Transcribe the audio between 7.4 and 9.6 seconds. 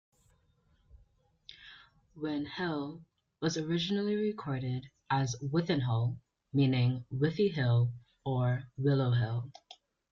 Hill" or "Willow Hill".